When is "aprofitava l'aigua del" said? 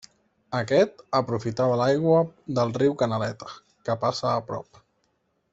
1.19-2.75